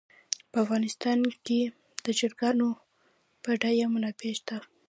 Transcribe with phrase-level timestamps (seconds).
[0.51, 1.59] په افغانستان کې
[2.05, 2.67] د چرګانو
[3.43, 4.57] بډایه منابع شته.